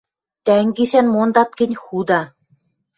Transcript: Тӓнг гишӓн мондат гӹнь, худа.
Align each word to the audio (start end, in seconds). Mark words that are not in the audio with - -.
Тӓнг 0.45 0.69
гишӓн 0.77 1.07
мондат 1.13 1.51
гӹнь, 1.59 1.79
худа. 1.83 2.21